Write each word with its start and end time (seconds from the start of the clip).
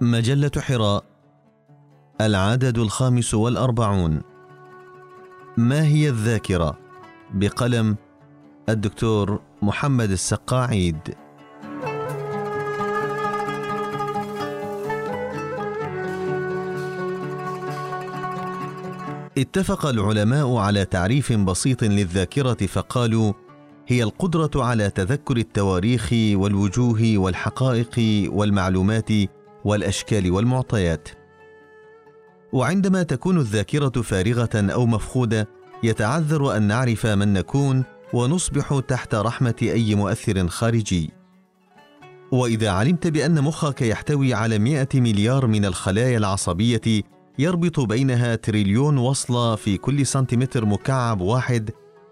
مجلة 0.00 0.50
حراء. 0.58 1.04
العدد 2.20 2.78
الخامس 2.78 3.34
والأربعون. 3.34 4.22
ما 5.56 5.84
هي 5.84 6.08
الذاكرة؟ 6.08 6.78
بقلم 7.34 7.96
الدكتور 8.68 9.40
محمد 9.62 10.10
السقاعيد. 10.10 10.98
اتفق 19.38 19.86
العلماء 19.86 20.56
على 20.56 20.84
تعريف 20.84 21.32
بسيط 21.32 21.84
للذاكرة 21.84 22.66
فقالوا 22.66 23.32
هي 23.88 24.02
القدرة 24.02 24.50
على 24.64 24.90
تذكر 24.90 25.36
التواريخ 25.36 26.08
والوجوه 26.12 27.12
والحقائق 27.16 28.28
والمعلومات 28.32 29.10
والأشكال 29.66 30.30
والمعطيات. 30.30 31.08
وعندما 32.52 33.02
تكون 33.02 33.38
الذاكرة 33.38 34.02
فارغة 34.02 34.50
أو 34.54 34.86
مفقودة 34.86 35.48
يتعذر 35.82 36.56
أن 36.56 36.62
نعرف 36.62 37.06
من 37.06 37.32
نكون 37.32 37.84
ونصبح 38.12 38.80
تحت 38.88 39.14
رحمة 39.14 39.54
أي 39.62 39.94
مؤثر 39.94 40.48
خارجي. 40.48 41.10
وإذا 42.32 42.70
علمت 42.70 43.06
بأن 43.06 43.42
مخك 43.42 43.82
يحتوي 43.82 44.34
على 44.34 44.58
مئة 44.58 45.00
مليار 45.00 45.46
من 45.46 45.64
الخلايا 45.64 46.18
العصبية 46.18 47.02
يربط 47.38 47.80
بينها 47.80 48.34
تريليون 48.34 48.98
وصلة 48.98 49.56
في 49.56 49.76
كل 49.76 50.06
سنتيمتر 50.06 50.64
مكعب 50.64 51.20
واحد 51.20 51.70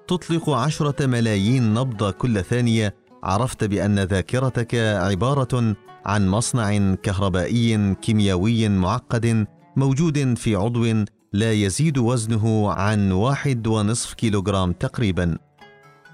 تطلق 0.09 0.51
عشرة 0.51 1.07
ملايين 1.07 1.75
نبضة 1.75 2.11
كل 2.11 2.45
ثانية 2.45 2.95
عرفت 3.25 3.65
بأن 3.65 3.99
ذاكرتك 3.99 4.75
عبارة 4.75 5.77
عن 6.07 6.29
مصنع 6.29 6.95
كهربائي 6.95 7.95
كيميائي 7.95 8.69
معقد 8.69 9.47
موجود 9.77 10.39
في 10.39 10.57
عضو 10.57 11.05
لا 11.33 11.53
يزيد 11.53 11.99
وزنه 11.99 12.73
عن 12.73 13.13
واحد 13.13 13.67
ونصف 13.67 14.15
كيلوغرام 14.15 14.73
تقريبا. 14.73 15.39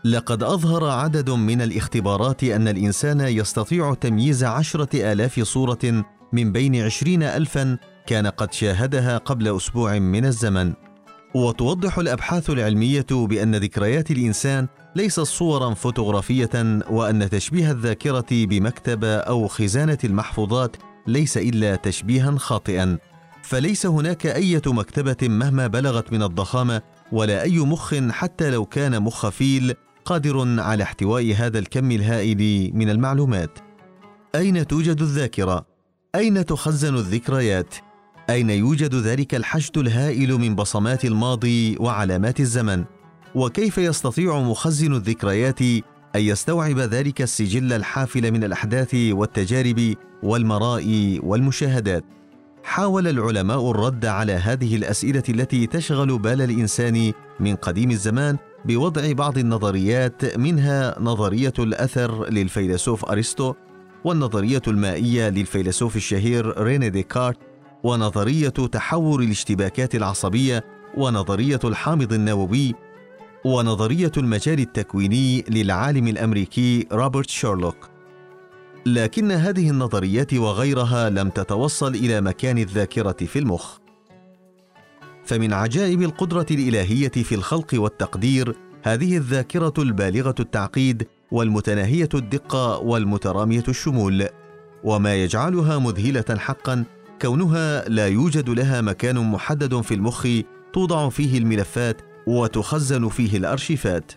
لقد 0.05 0.43
أظهر 0.43 0.85
عدد 0.85 1.31
من 1.31 1.63
الاختبارات 1.63 2.45
أن 2.45 2.69
الإنسان 2.69 3.21
يستطيع 3.21 3.95
تمييز 3.95 4.45
عشرة 4.45 5.13
آلاف 5.13 5.41
صورة 5.41 6.05
من 6.33 6.53
بين 6.53 6.77
عشرين 6.77 7.23
ألفا 7.23 7.79
كان 8.07 8.27
قد 8.27 8.53
شاهدها 8.53 9.19
قبل 9.19 9.57
أسبوع 9.57 9.99
من 9.99 10.25
الزمن. 10.25 10.90
وتوضح 11.35 11.99
الأبحاث 11.99 12.51
العلمية 12.51 13.07
بأن 13.11 13.55
ذكريات 13.57 14.11
الإنسان 14.11 14.69
ليست 14.97 15.21
صورا 15.21 15.75
فوتوغرافية 15.75 16.81
وأن 16.91 17.31
تشبيه 17.31 17.71
الذاكرة 17.71 18.27
بمكتبه 18.31 19.17
أو 19.17 19.49
خزانة 19.49 19.99
المحفوظات 20.05 20.77
ليس 21.07 21.39
إلا 21.39 21.77
تشبيها 21.77 22.39
خاطئا. 22.39 22.99
فليس 23.43 23.87
هناك 23.87 24.27
إيه 24.27 24.63
مكتبة 24.67 25.29
مهما 25.29 25.67
بلغت 25.67 26.13
من 26.13 26.23
الضخامة 26.23 26.83
ولا 27.13 27.43
أي 27.43 27.59
مخ 27.59 27.95
حتى 27.95 28.51
لو 28.51 28.65
كان 28.65 29.03
مخ 29.03 29.29
فيل 29.29 29.75
قادر 30.05 30.61
على 30.61 30.83
احتواء 30.83 31.35
هذا 31.35 31.59
الكم 31.59 31.91
الهائل 31.91 32.71
من 32.75 32.91
المعلومات. 32.91 33.59
أين 34.35 34.67
توجد 34.67 35.01
الذاكرة؟ 35.01 35.67
أين 36.15 36.47
تخزن 36.47 36.95
الذكريات؟ 36.95 37.75
أين 38.31 38.51
يوجد 38.51 38.95
ذلك 38.95 39.35
الحشد 39.35 39.79
الهائل 39.79 40.35
من 40.35 40.55
بصمات 40.55 41.05
الماضي 41.05 41.77
وعلامات 41.81 42.41
الزمن؟ 42.41 42.85
وكيف 43.35 43.79
يستطيع 43.79 44.41
مخزن 44.41 44.95
الذكريات 44.95 45.61
أن 46.17 46.21
يستوعب 46.21 46.79
ذلك 46.79 47.23
السجل 47.23 47.73
الحافل 47.73 48.33
من 48.33 48.45
الأحداث 48.45 48.95
والتجارب 48.95 49.95
والمراء 50.23 51.19
والمشاهدات؟ 51.23 52.05
حاول 52.65 53.09
العلماء 53.09 53.71
الرد 53.71 54.07
على 54.07 54.33
هذه 54.33 54.77
الأسئلة 54.77 55.23
التي 55.29 55.67
تشغل 55.67 56.19
بال 56.19 56.43
الإنسان 56.43 57.13
من 57.41 57.55
قديم 57.55 57.91
الزمان 57.91 58.37
بوضع 58.65 59.13
بعض 59.13 59.39
النظريات 59.39 60.39
منها 60.39 60.97
نظرية 61.01 61.55
الأثر 61.59 62.31
للفيلسوف 62.31 63.05
أرسطو 63.05 63.55
والنظرية 64.05 64.63
المائية 64.69 65.29
للفيلسوف 65.29 65.97
الشهير 65.97 66.63
ريني 66.63 66.91
ديكارت 66.91 67.50
ونظرية 67.85 68.49
تحور 68.49 69.21
الاشتباكات 69.21 69.95
العصبية 69.95 70.65
ونظرية 70.97 71.61
الحامض 71.65 72.13
النووي 72.13 72.75
ونظرية 73.45 74.13
المجال 74.17 74.61
التكويني 74.61 75.45
للعالم 75.49 76.09
الأمريكي 76.09 76.87
روبرت 76.93 77.31
شيرلوك. 77.31 77.91
لكن 78.87 79.33
هذه 79.33 79.71
النظريات 79.71 80.35
وغيرها 80.35 81.11
لم 81.11 81.29
تتوصل 81.29 81.95
إلى 81.95 82.21
مكان 82.21 82.59
الذاكرة 82.59 83.17
في 83.27 83.39
المخ. 83.39 83.79
فمن 85.25 85.53
عجائب 85.53 86.03
القدرة 86.03 86.47
الإلهية 86.51 87.09
في 87.09 87.35
الخلق 87.35 87.75
والتقدير 87.75 88.57
هذه 88.83 89.17
الذاكرة 89.17 89.75
البالغة 89.79 90.35
التعقيد 90.41 91.07
والمتناهية 91.31 92.09
الدقة 92.15 92.79
والمترامية 92.79 93.65
الشمول 93.69 94.29
وما 94.85 95.15
يجعلها 95.15 95.79
مذهلة 95.79 96.39
حقا 96.39 96.85
كونها 97.23 97.89
لا 97.89 98.09
يوجد 98.09 98.51
لها 98.51 98.81
مكان 98.81 99.19
محدد 99.19 99.81
في 99.81 99.95
المخ 99.95 100.27
توضع 100.73 101.09
فيه 101.09 101.39
الملفات 101.39 102.01
وتخزن 102.27 103.09
فيه 103.09 103.37
الارشيفات 103.37 104.13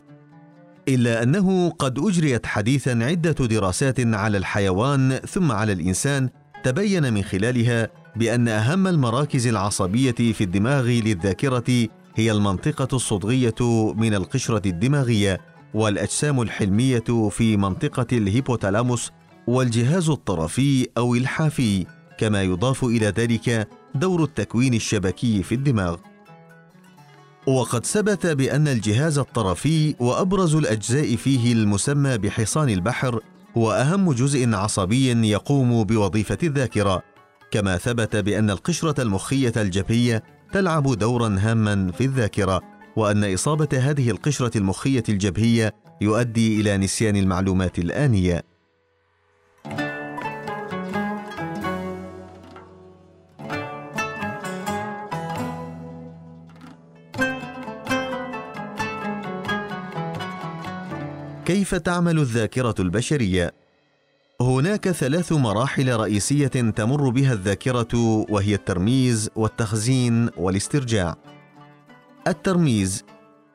إلا 0.87 1.23
أنه 1.23 1.69
قد 1.69 1.99
أجريت 1.99 2.45
حديثا 2.45 2.89
عدة 2.89 3.31
دراسات 3.31 3.99
على 3.99 4.37
الحيوان 4.37 5.19
ثم 5.27 5.51
على 5.51 5.73
الإنسان 5.73 6.29
تبين 6.63 7.13
من 7.13 7.23
خلالها 7.23 7.89
بأن 8.15 8.47
أهم 8.47 8.87
المراكز 8.87 9.47
العصبية 9.47 10.11
في 10.11 10.43
الدماغ 10.43 10.83
للذاكرة 10.87 11.87
هي 12.15 12.31
المنطقة 12.31 12.95
الصدغية 12.95 13.93
من 13.95 14.13
القشرة 14.13 14.67
الدماغية 14.67 15.41
والأجسام 15.73 16.41
الحلمية 16.41 17.29
في 17.29 17.57
منطقة 17.57 18.07
الهيبوتالاموس 18.11 19.11
والجهاز 19.47 20.09
الطرفي 20.09 20.87
أو 20.97 21.15
الحافي. 21.15 21.85
كما 22.17 22.43
يضاف 22.43 22.83
إلى 22.83 23.05
ذلك 23.05 23.67
دور 23.95 24.23
التكوين 24.23 24.73
الشبكي 24.73 25.43
في 25.43 25.55
الدماغ 25.55 25.97
وقد 27.47 27.85
ثبت 27.85 28.27
بأن 28.27 28.67
الجهاز 28.67 29.17
الطرفي 29.17 29.95
وأبرز 29.99 30.55
الأجزاء 30.55 31.15
فيه 31.15 31.53
المسمى 31.53 32.17
بحصان 32.17 32.69
البحر 32.69 33.19
هو 33.57 33.71
أهم 33.71 34.11
جزء 34.11 34.53
عصبي 34.55 35.29
يقوم 35.29 35.83
بوظيفة 35.83 36.37
الذاكرة، 36.43 37.01
كما 37.51 37.77
ثبت 37.77 38.15
بأن 38.15 38.49
القشرة 38.49 39.01
المخية 39.01 39.53
الجبهية 39.57 40.23
تلعب 40.53 40.97
دورا 40.97 41.37
هاما 41.39 41.91
في 41.91 42.05
الذاكرة، 42.05 42.61
وأن 42.95 43.33
إصابة 43.33 43.69
هذه 43.73 44.09
القشرة 44.09 44.57
المخية 44.57 45.03
الجبهية 45.09 45.75
يؤدي 46.01 46.61
إلى 46.61 46.77
نسيان 46.77 47.15
المعلومات 47.15 47.79
الآنية. 47.79 48.52
كيف 61.45 61.75
تعمل 61.75 62.19
الذاكرة 62.19 62.75
البشرية؟ 62.79 63.53
هناك 64.41 64.91
ثلاث 64.91 65.31
مراحل 65.31 65.95
رئيسية 65.95 66.47
تمر 66.47 67.09
بها 67.09 67.33
الذاكرة 67.33 67.95
وهي 68.29 68.55
الترميز 68.55 69.29
والتخزين 69.35 70.29
والاسترجاع. 70.37 71.15
الترميز 72.27 73.03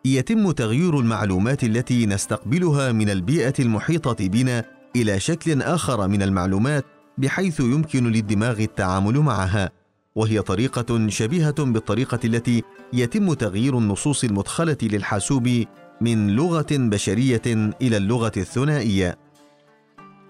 يتم 0.04 0.50
تغيير 0.50 0.98
المعلومات 0.98 1.64
التي 1.64 2.06
نستقبلها 2.06 2.92
من 2.92 3.10
البيئة 3.10 3.54
المحيطة 3.58 4.28
بنا 4.28 4.64
إلى 4.96 5.20
شكل 5.20 5.62
آخر 5.62 6.08
من 6.08 6.22
المعلومات 6.22 6.84
بحيث 7.18 7.60
يمكن 7.60 8.12
للدماغ 8.12 8.60
التعامل 8.60 9.18
معها. 9.18 9.70
وهي 10.14 10.42
طريقة 10.42 11.08
شبيهة 11.08 11.64
بالطريقة 11.64 12.20
التي 12.24 12.62
يتم 12.92 13.32
تغيير 13.32 13.78
النصوص 13.78 14.24
المدخلة 14.24 14.76
للحاسوب 14.82 15.64
من 16.00 16.30
لغة 16.30 16.66
بشرية 16.70 17.42
إلى 17.82 17.96
اللغة 17.96 18.32
الثنائية. 18.36 19.18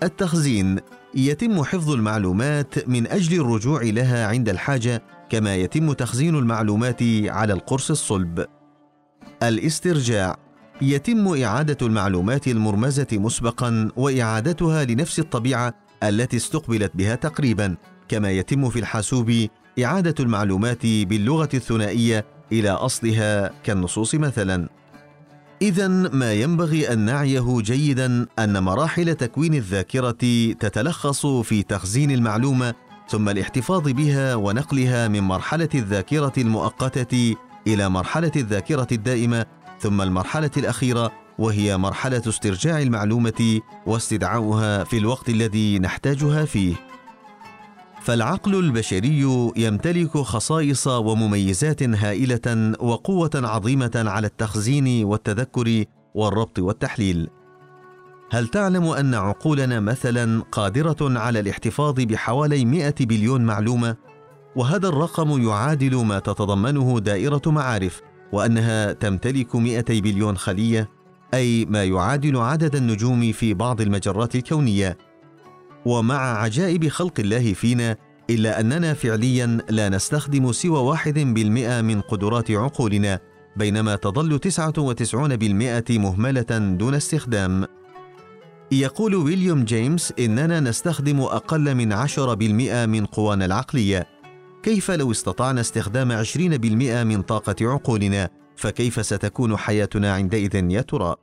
التخزين 0.03 0.79
يتم 1.15 1.65
حفظ 1.65 1.91
المعلومات 1.91 2.88
من 2.88 3.06
أجل 3.06 3.41
الرجوع 3.41 3.82
لها 3.82 4.26
عند 4.26 4.49
الحاجة 4.49 5.03
كما 5.31 5.56
يتم 5.56 5.93
تخزين 5.93 6.37
المعلومات 6.37 7.03
على 7.25 7.53
القرص 7.53 7.91
الصلب. 7.91 8.47
الاسترجاع 9.43 10.37
يتم 10.82 11.43
إعادة 11.43 11.87
المعلومات 11.87 12.49
المرمزة 12.49 13.06
مسبقا 13.12 13.91
وإعادتها 13.97 14.85
لنفس 14.85 15.19
الطبيعة 15.19 15.75
التي 16.03 16.37
استقبلت 16.37 16.93
بها 16.94 17.14
تقريبا 17.14 17.76
كما 18.09 18.31
يتم 18.31 18.71
في 18.71 18.79
الحاسوب 18.79 19.47
إعادة 19.85 20.14
المعلومات 20.21 20.87
باللغة 20.87 21.49
الثنائية 21.55 22.25
إلى 22.53 22.71
أصلها 22.71 23.50
كالنصوص 23.64 24.14
مثلا. 24.14 24.69
اذا 25.63 25.89
ما 25.89 26.33
ينبغي 26.33 26.93
أن 26.93 26.99
نعيه 26.99 27.61
جيدا 27.61 28.27
أن 28.39 28.63
مراحل 28.63 29.15
تكوين 29.15 29.55
الذاكرة 29.55 30.17
تتلخص 30.61 31.27
في 31.27 31.63
تخزين 31.63 32.11
المعلومة 32.11 32.75
ثم 33.09 33.29
الاحتفاظ 33.29 33.89
بها 33.89 34.35
ونقلها 34.35 35.09
من 35.09 35.21
مرحلة 35.21 35.69
الذاكرة 35.75 36.33
المؤقتة 36.39 37.37
إلى 37.67 37.89
مرحلة 37.89 38.33
الذاكرة 38.37 38.87
الدائمة 38.93 39.47
ثم 39.81 40.03
المرحلة 40.03 40.51
الأخيرة 40.57 41.13
وهي 41.39 41.77
مرحلة 41.77 42.23
استرجاع 42.27 42.83
المعلومة 42.83 43.61
واستدعاؤها 43.87 44.85
في 44.85 44.99
الوقت 44.99 45.29
الذي 45.29 45.79
نحتاجها 45.79 46.45
فيه. 46.45 46.88
فالعقل 48.09 48.55
البشري 48.55 49.51
يمتلك 49.57 50.19
خصائص 50.19 50.87
ومميزات 50.87 51.83
هائلة 51.83 52.73
وقوة 52.81 53.31
عظيمة 53.35 53.91
على 53.97 54.27
التخزين 54.27 55.05
والتذكر 55.05 55.85
والربط 56.15 56.59
والتحليل. 56.59 57.29
هل 58.31 58.49
تعلم 58.49 58.85
أن 58.85 59.15
عقولنا 59.15 59.81
مثلا 59.81 60.43
قادرة 60.53 61.19
على 61.19 61.41
الاحتفاظ 61.41 61.95
بحوالي 61.95 62.65
100 62.65 62.95
بليون 63.01 63.45
معلومة؟ 63.45 63.97
وهذا 64.57 64.89
الرقم 64.89 65.43
يعادل 65.49 65.97
ما 65.97 66.19
تتضمنه 66.19 67.01
دائرة 67.01 67.43
معارف 67.47 68.01
وأنها 68.33 68.93
تمتلك 68.93 69.57
200 69.57 70.01
بليون 70.01 70.37
خلية 70.37 70.91
أي 71.35 71.65
ما 71.65 71.85
يعادل 71.85 72.37
عدد 72.37 72.77
النجوم 72.77 73.33
في 73.33 73.55
بعض 73.55 73.81
المجرات 73.81 74.35
الكونية. 74.35 75.08
ومع 75.88 76.43
عجائب 76.43 76.88
خلق 76.88 77.20
الله 77.20 77.52
فينا 77.52 77.96
إلا 78.31 78.61
أننا 78.61 78.94
فعليا 78.94 79.58
لا 79.69 79.88
نستخدم 79.88 80.52
سوى 80.52 80.79
واحد 80.79 81.19
بالمئة 81.19 81.81
من 81.81 82.00
قدرات 82.00 82.50
عقولنا 82.50 83.20
بينما 83.56 83.96
تظل 83.96 84.38
تسعة 84.38 84.73
وتسعون 84.79 85.37
بالمئة 85.37 85.99
مهملة 85.99 86.58
دون 86.58 86.94
استخدام 86.94 87.67
يقول 88.73 89.14
ويليام 89.14 89.64
جيمس 89.64 90.12
إننا 90.19 90.61
نستخدم 90.61 91.20
أقل 91.20 91.75
من 91.75 91.93
عشرة 91.93 92.35
بالمئة 92.35 92.87
من 92.87 93.06
قوانا 93.06 93.44
العقلية 93.44 94.06
كيف 94.62 94.90
لو 94.90 95.11
استطعنا 95.11 95.61
استخدام 95.61 96.12
عشرين 96.12 96.56
بالمئة 96.56 97.05
من 97.05 97.23
طاقة 97.23 97.56
عقولنا 97.61 98.31
فكيف 98.56 99.06
ستكون 99.06 99.56
حياتنا 99.56 100.14
عندئذ 100.14 100.70
يا 100.70 100.81
ترى؟ 100.81 101.17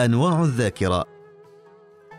أنواع 0.00 0.42
الذاكرة 0.42 1.15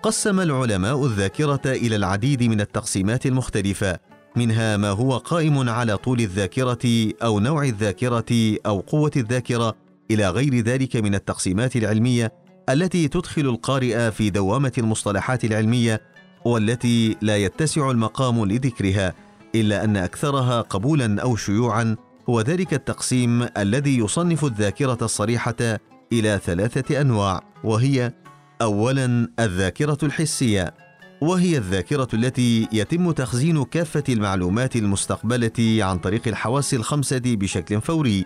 قسم 0.07 0.39
العلماء 0.39 1.05
الذاكرة 1.05 1.61
إلى 1.65 1.95
العديد 1.95 2.43
من 2.43 2.61
التقسيمات 2.61 3.25
المختلفة، 3.25 3.99
منها 4.35 4.77
ما 4.77 4.89
هو 4.89 5.17
قائم 5.17 5.69
على 5.69 5.97
طول 5.97 6.19
الذاكرة 6.19 7.13
أو 7.23 7.39
نوع 7.39 7.63
الذاكرة 7.63 8.57
أو 8.65 8.79
قوة 8.79 9.11
الذاكرة، 9.17 9.75
إلى 10.11 10.29
غير 10.29 10.59
ذلك 10.59 10.95
من 10.95 11.15
التقسيمات 11.15 11.75
العلمية 11.75 12.33
التي 12.69 13.07
تدخل 13.07 13.41
القارئ 13.41 14.11
في 14.11 14.29
دوامة 14.29 14.71
المصطلحات 14.77 15.45
العلمية 15.45 16.01
والتي 16.45 17.15
لا 17.21 17.37
يتسع 17.37 17.91
المقام 17.91 18.45
لذكرها، 18.45 19.13
إلا 19.55 19.83
أن 19.83 19.97
أكثرها 19.97 20.61
قبولا 20.61 21.21
أو 21.21 21.35
شيوعا 21.35 21.95
هو 22.29 22.41
ذلك 22.41 22.73
التقسيم 22.73 23.47
الذي 23.57 23.97
يصنف 23.97 24.45
الذاكرة 24.45 24.97
الصريحة 25.01 25.79
إلى 26.13 26.39
ثلاثة 26.45 27.01
أنواع، 27.01 27.43
وهي 27.63 28.13
اولا 28.61 29.29
الذاكرة 29.39 29.97
الحسية 30.03 30.73
وهي 31.21 31.57
الذاكرة 31.57 32.07
التي 32.13 32.67
يتم 32.71 33.11
تخزين 33.11 33.63
كافة 33.63 34.03
المعلومات 34.09 34.75
المستقبلة 34.75 35.85
عن 35.85 35.97
طريق 35.97 36.27
الحواس 36.27 36.73
الخمسة 36.73 37.21
بشكل 37.25 37.81
فوري. 37.81 38.25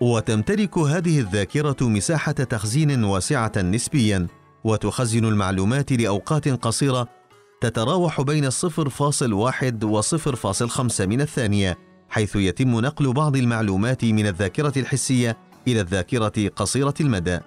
وتمتلك 0.00 0.78
هذه 0.78 1.20
الذاكرة 1.20 1.76
مساحة 1.80 2.32
تخزين 2.32 3.04
واسعة 3.04 3.52
نسبيا 3.56 4.26
وتخزن 4.64 5.24
المعلومات 5.24 5.92
لأوقات 5.92 6.48
قصيرة 6.48 7.08
تتراوح 7.60 8.20
بين 8.20 8.44
الصفر 8.44 8.88
فاصل 8.88 9.32
واحد 9.32 9.84
وصفر 9.84 10.36
فاصل 10.36 10.68
خمسة 10.68 11.06
من 11.06 11.20
الثانية 11.20 11.78
حيث 12.08 12.36
يتم 12.36 12.80
نقل 12.80 13.12
بعض 13.12 13.36
المعلومات 13.36 14.04
من 14.04 14.26
الذاكرة 14.26 14.72
الحسية 14.76 15.36
إلى 15.68 15.80
الذاكرة 15.80 16.48
قصيرة 16.56 16.94
المدى. 17.00 17.38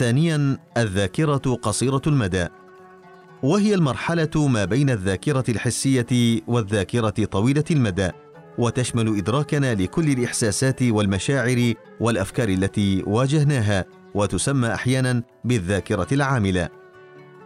ثانيا 0.00 0.58
الذاكرة 0.76 1.58
قصيرة 1.62 2.02
المدى. 2.06 2.46
وهي 3.42 3.74
المرحلة 3.74 4.48
ما 4.48 4.64
بين 4.64 4.90
الذاكرة 4.90 5.44
الحسية 5.48 6.40
والذاكرة 6.46 7.24
طويلة 7.24 7.64
المدى 7.70 8.10
وتشمل 8.58 9.18
إدراكنا 9.18 9.74
لكل 9.74 10.08
الإحساسات 10.08 10.82
والمشاعر 10.82 11.74
والأفكار 12.00 12.48
التي 12.48 13.02
واجهناها 13.06 13.84
وتسمى 14.14 14.74
أحيانا 14.74 15.22
بالذاكرة 15.44 16.06
العاملة. 16.12 16.68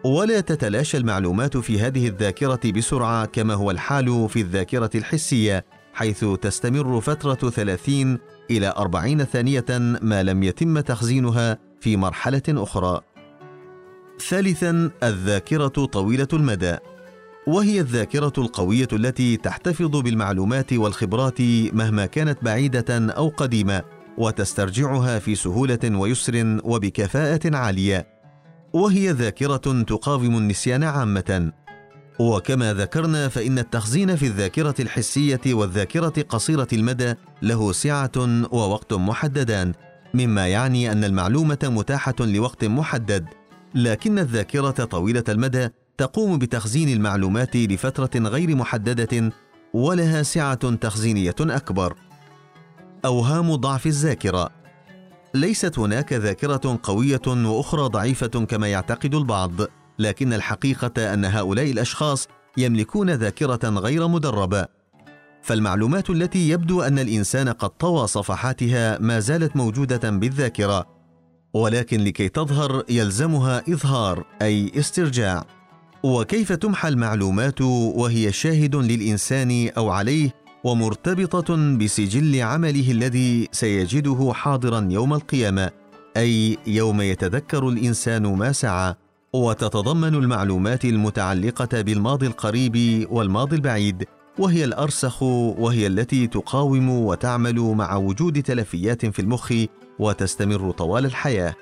ولا 0.04 0.40
تتلاشى 0.40 0.96
المعلومات 0.96 1.56
في 1.56 1.80
هذه 1.80 2.08
الذاكرة 2.08 2.60
بسرعة 2.76 3.24
كما 3.24 3.54
هو 3.54 3.70
الحال 3.70 4.28
في 4.28 4.40
الذاكرة 4.40 4.90
الحسية 4.94 5.64
حيث 5.94 6.24
تستمر 6.24 7.00
فترة 7.00 7.50
30 7.50 8.18
إلى 8.50 8.74
40 8.76 9.24
ثانية 9.24 9.64
ما 10.02 10.22
لم 10.22 10.42
يتم 10.42 10.80
تخزينها 10.80 11.58
في 11.84 11.96
مرحلة 11.96 12.42
أخرى. 12.48 13.00
ثالثا 14.28 14.90
الذاكرة 15.02 15.68
طويلة 15.68 16.28
المدى. 16.32 16.76
وهي 17.46 17.80
الذاكرة 17.80 18.32
القوية 18.38 18.88
التي 18.92 19.36
تحتفظ 19.36 19.96
بالمعلومات 19.96 20.72
والخبرات 20.72 21.40
مهما 21.72 22.06
كانت 22.06 22.44
بعيدة 22.44 23.12
أو 23.12 23.28
قديمة 23.28 23.82
وتسترجعها 24.18 25.18
في 25.18 25.34
سهولة 25.34 25.78
ويسر 25.84 26.60
وبكفاءة 26.64 27.56
عالية. 27.56 28.06
وهي 28.72 29.10
ذاكرة 29.10 29.82
تقاوم 29.82 30.36
النسيان 30.38 30.82
عامة. 30.82 31.52
وكما 32.18 32.74
ذكرنا 32.74 33.28
فإن 33.28 33.58
التخزين 33.58 34.16
في 34.16 34.26
الذاكرة 34.26 34.74
الحسية 34.80 35.40
والذاكرة 35.46 36.22
قصيرة 36.28 36.68
المدى 36.72 37.14
له 37.42 37.72
سعة 37.72 38.12
ووقت 38.52 38.92
محددان. 38.92 39.72
مما 40.14 40.48
يعني 40.48 40.92
أن 40.92 41.04
المعلومة 41.04 41.58
متاحة 41.62 42.14
لوقت 42.20 42.64
محدد 42.64 43.26
لكن 43.74 44.18
الذاكرة 44.18 44.70
طويلة 44.70 45.24
المدى 45.28 45.68
تقوم 45.98 46.38
بتخزين 46.38 46.88
المعلومات 46.88 47.56
لفترة 47.56 48.10
غير 48.28 48.56
محددة 48.56 49.32
ولها 49.74 50.22
سعة 50.22 50.74
تخزينية 50.74 51.34
أكبر. 51.40 51.94
أوهام 53.04 53.54
ضعف 53.54 53.86
الذاكرة. 53.86 54.50
ليست 55.34 55.78
هناك 55.78 56.12
ذاكرة 56.12 56.80
قوية 56.82 57.22
وأخرى 57.26 57.82
ضعيفة 57.82 58.26
كما 58.26 58.68
يعتقد 58.68 59.14
البعض 59.14 59.52
لكن 59.98 60.32
الحقيقة 60.32 61.14
أن 61.14 61.24
هؤلاء 61.24 61.70
الأشخاص 61.70 62.28
يملكون 62.56 63.10
ذاكرة 63.10 63.68
غير 63.68 64.08
مدربة. 64.08 64.66
فالمعلومات 65.44 66.10
التي 66.10 66.48
يبدو 66.48 66.82
أن 66.82 66.98
الإنسان 66.98 67.48
قد 67.48 67.70
طوى 67.70 68.06
صفحاتها 68.06 68.98
ما 68.98 69.20
زالت 69.20 69.56
موجودة 69.56 70.10
بالذاكرة 70.10 70.86
ولكن 71.54 72.00
لكي 72.04 72.28
تظهر 72.28 72.84
يلزمها 72.88 73.62
إظهار 73.68 74.24
أي 74.42 74.72
استرجاع. 74.76 75.44
وكيف 76.02 76.52
تمحى 76.52 76.88
المعلومات 76.88 77.60
وهي 77.60 78.32
شاهد 78.32 78.76
للإنسان 78.76 79.70
أو 79.76 79.90
عليه 79.90 80.30
ومرتبطة 80.64 81.76
بسجل 81.76 82.42
عمله 82.42 82.90
الذي 82.90 83.48
سيجده 83.52 84.32
حاضرا 84.34 84.88
يوم 84.90 85.14
القيامة 85.14 85.70
أي 86.16 86.58
يوم 86.66 87.00
يتذكر 87.00 87.68
الإنسان 87.68 88.22
ما 88.22 88.52
سعى 88.52 88.94
وتتضمن 89.32 90.14
المعلومات 90.14 90.84
المتعلقة 90.84 91.80
بالماضي 91.80 92.26
القريب 92.26 93.06
والماضي 93.10 93.56
البعيد. 93.56 94.04
وهي 94.38 94.64
الأرسخ 94.64 95.22
وهي 95.22 95.86
التي 95.86 96.26
تقاوم 96.26 96.90
وتعمل 96.90 97.60
مع 97.60 97.96
وجود 97.96 98.42
تلفيات 98.42 99.06
في 99.06 99.18
المخ 99.18 99.52
وتستمر 99.98 100.70
طوال 100.70 101.06
الحياة. 101.06 101.54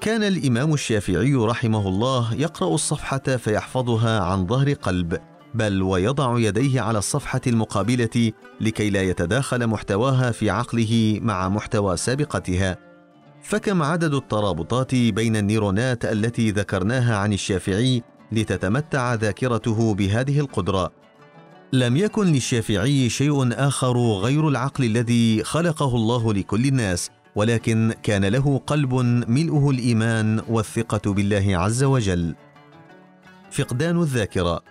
كان 0.00 0.22
الإمام 0.22 0.74
الشافعي 0.74 1.34
رحمه 1.34 1.88
الله 1.88 2.34
يقرأ 2.34 2.74
الصفحة 2.74 3.18
فيحفظها 3.18 4.20
عن 4.20 4.46
ظهر 4.46 4.72
قلب 4.72 5.18
بل 5.54 5.82
ويضع 5.82 6.38
يديه 6.38 6.80
على 6.80 6.98
الصفحة 6.98 7.40
المقابلة 7.46 8.32
لكي 8.60 8.90
لا 8.90 9.02
يتداخل 9.02 9.66
محتواها 9.66 10.30
في 10.30 10.50
عقله 10.50 11.18
مع 11.22 11.48
محتوى 11.48 11.96
سابقتها. 11.96 12.78
فكم 13.42 13.82
عدد 13.82 14.14
الترابطات 14.14 14.94
بين 14.94 15.36
النيرونات 15.36 16.04
التي 16.04 16.50
ذكرناها 16.50 17.16
عن 17.16 17.32
الشافعي 17.32 18.02
لتتمتع 18.32 19.14
ذاكرته 19.14 19.94
بهذه 19.94 20.40
القدرة؟ 20.40 20.92
لم 21.74 21.96
يكن 21.96 22.26
للشافعي 22.26 23.08
شيء 23.08 23.48
آخر 23.52 23.96
غير 23.98 24.48
العقل 24.48 24.84
الذي 24.84 25.44
خلقه 25.44 25.96
الله 25.96 26.32
لكل 26.32 26.66
الناس 26.66 27.10
ولكن 27.36 27.94
كان 28.02 28.24
له 28.24 28.60
قلب 28.66 28.94
ملؤه 29.28 29.70
الإيمان 29.70 30.42
والثقة 30.48 31.12
بالله 31.12 31.58
عز 31.58 31.84
وجل. 31.84 32.34
فقدان 33.50 34.00
الذاكرة. 34.00 34.62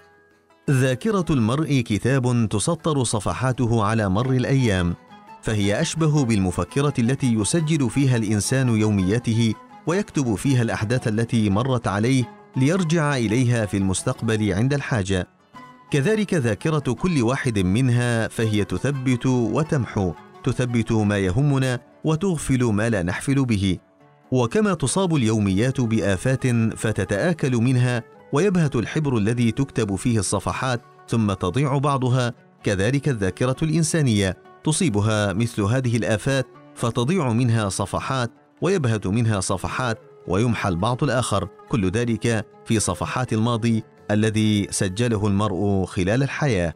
ذاكرة 0.70 1.26
المرء 1.30 1.82
كتاب 1.82 2.50
تسطر 2.50 3.04
صفحاته 3.04 3.84
على 3.84 4.10
مر 4.10 4.32
الأيام 4.32 4.96
فهي 5.42 5.82
أشبه 5.82 6.26
بالمفكرة 6.26 6.94
التي 7.00 7.34
يسجل 7.34 7.90
فيها 7.90 8.18
الإنسان 8.18 8.70
يومياته 8.70 9.54
ويكتب 9.88 10.36
فيها 10.36 10.62
الأحداث 10.62 11.08
التي 11.08 11.50
مرت 11.50 11.88
عليه 11.88 12.24
ليرجع 12.56 13.18
إليها 13.18 13.66
في 13.66 13.78
المستقبل 13.78 14.54
عند 14.54 14.74
الحاجة. 14.74 15.41
كذلك 15.92 16.34
ذاكرة 16.34 16.94
كل 16.94 17.22
واحد 17.22 17.60
منها 17.60 18.28
فهي 18.28 18.66
تثبت 18.66 19.26
وتمحو 19.26 20.14
تثبت 20.44 20.92
ما 20.92 21.18
يهمنا 21.18 21.80
وتغفل 22.04 22.64
ما 22.64 22.90
لا 22.90 23.04
نحفل 23.04 23.46
به. 23.46 23.78
وكما 24.32 24.74
تصاب 24.74 25.16
اليوميات 25.16 25.82
بآفات 25.82 26.48
فتتآكل 26.78 27.56
منها 27.56 28.04
ويبهت 28.34 28.76
الحبر 28.76 29.18
الذي 29.18 29.52
تكتب 29.52 29.96
فيه 29.96 30.20
الصفحات 30.20 30.82
ثم 31.08 31.34
تضيع 31.34 31.78
بعضها 31.78 32.34
كذلك 32.64 33.10
الذاكرة 33.10 33.58
الإنسانية. 33.62 34.38
تصيبها 34.64 35.34
مثل 35.34 35.62
هذه 35.62 35.98
الآفات 35.98 36.48
فتضيع 36.76 37.34
منها 37.34 37.70
صفحات 37.70 38.32
ويبهت 38.62 39.08
منها 39.08 39.40
صفحات 39.40 40.00
ويمحى 40.28 40.70
البعض 40.70 41.04
الآخر. 41.04 41.48
كل 41.70 41.90
ذلك 41.90 42.46
في 42.66 42.80
صفحات 42.80 43.34
الماضي 43.34 43.84
الذي 44.14 44.68
سجله 44.72 45.28
المرء 45.28 45.86
خلال 45.86 46.24
الحياة. 46.24 46.74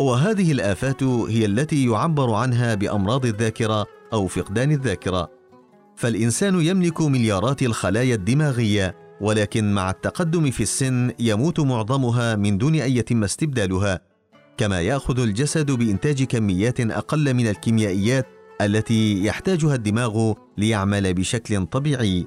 وهذه 0.00 0.52
الآفات 0.52 1.02
هي 1.02 1.46
التي 1.46 1.86
يعبر 1.86 2.34
عنها 2.34 2.74
بأمراض 2.74 3.26
الذاكرة 3.26 3.86
أو 4.12 4.26
فقدان 4.26 4.72
الذاكرة. 4.72 5.30
فالإنسان 5.96 6.60
يملك 6.60 7.00
مليارات 7.00 7.62
الخلايا 7.62 8.14
الدماغية 8.14 8.96
ولكن 9.20 9.74
مع 9.74 9.90
التقدم 9.90 10.50
في 10.50 10.62
السن 10.62 11.12
يموت 11.18 11.60
معظمها 11.60 12.36
من 12.36 12.58
دون 12.58 12.74
أن 12.74 12.90
يتم 12.90 13.24
استبدالها. 13.24 14.00
كما 14.56 14.80
يأخذ 14.80 15.20
الجسد 15.20 15.70
بإنتاج 15.70 16.22
كميات 16.22 16.80
أقل 16.80 17.34
من 17.34 17.48
الكيميائيات 17.48 18.26
التي 18.60 19.24
يحتاجها 19.24 19.74
الدماغ 19.74 20.32
ليعمل 20.58 21.14
بشكل 21.14 21.66
طبيعي. 21.66 22.26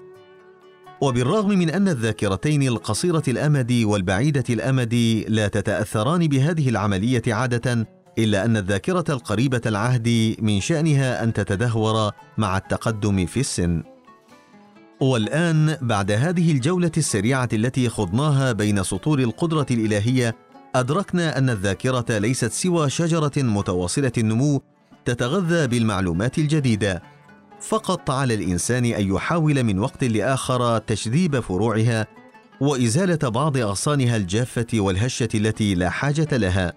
وبالرغم 1.01 1.49
من 1.49 1.69
أن 1.69 1.87
الذاكرتين 1.87 2.63
القصيرة 2.67 3.23
الأمد 3.27 3.71
والبعيدة 3.71 4.43
الأمد 4.49 5.23
لا 5.27 5.47
تتأثران 5.47 6.27
بهذه 6.27 6.69
العملية 6.69 7.21
عادة 7.27 7.87
إلا 8.17 8.45
أن 8.45 8.57
الذاكرة 8.57 9.05
القريبة 9.09 9.61
العهد 9.65 10.35
من 10.39 10.61
شأنها 10.61 11.23
أن 11.23 11.33
تتدهور 11.33 12.11
مع 12.37 12.57
التقدم 12.57 13.25
في 13.25 13.39
السن. 13.39 13.83
والآن 14.99 15.77
بعد 15.81 16.11
هذه 16.11 16.51
الجولة 16.51 16.91
السريعة 16.97 17.49
التي 17.53 17.89
خضناها 17.89 18.51
بين 18.51 18.83
سطور 18.83 19.19
القدرة 19.19 19.65
الإلهية 19.71 20.35
أدركنا 20.75 21.37
أن 21.37 21.49
الذاكرة 21.49 22.17
ليست 22.17 22.51
سوى 22.51 22.89
شجرة 22.89 23.31
متواصلة 23.37 24.11
النمو 24.17 24.61
تتغذى 25.05 25.67
بالمعلومات 25.67 26.37
الجديدة. 26.37 27.03
فقط 27.61 28.09
على 28.09 28.33
الإنسان 28.33 28.85
أن 28.85 29.15
يحاول 29.15 29.63
من 29.63 29.79
وقت 29.79 30.03
لآخر 30.03 30.77
تشذيب 30.77 31.39
فروعها 31.39 32.07
وإزالة 32.61 33.29
بعض 33.29 33.57
أغصانها 33.57 34.17
الجافة 34.17 34.67
والهشة 34.73 35.29
التي 35.35 35.75
لا 35.75 35.89
حاجة 35.89 36.37
لها. 36.37 36.73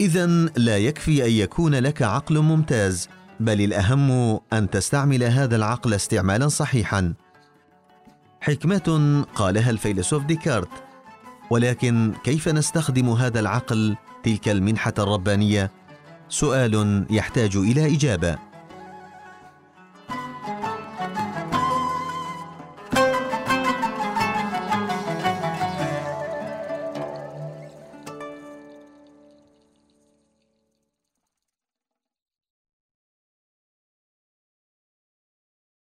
اذا 0.00 0.26
لا 0.56 0.78
يكفي 0.78 1.24
أن 1.24 1.30
يكون 1.30 1.74
لك 1.74 2.02
عقل 2.02 2.38
ممتاز 2.38 3.08
بل 3.40 3.60
الأهم 3.60 4.40
أن 4.52 4.70
تستعمل 4.70 5.22
هذا 5.22 5.56
العقل 5.56 5.94
استعمالا 5.94 6.48
صحيحا. 6.48 7.14
حكمة 8.40 9.24
قالها 9.34 9.70
الفيلسوف 9.70 10.24
ديكارت 10.24 10.68
ولكن 11.50 12.12
كيف 12.24 12.48
نستخدم 12.48 13.08
هذا 13.08 13.40
العقل 13.40 13.96
تلك 14.22 14.48
المنحة 14.48 14.94
الربانية؟ 14.98 15.70
سؤال 16.28 17.06
يحتاج 17.10 17.56
إلى 17.56 17.94
إجابة. 17.94 18.49